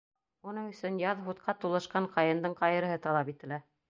[0.51, 3.61] Уның өсөн яҙ һутҡа тулышҡан ҡайындың ҡайырыһы талап ителә.